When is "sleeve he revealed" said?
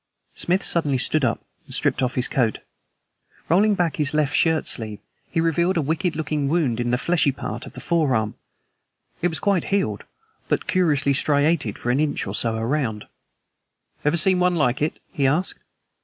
4.65-5.77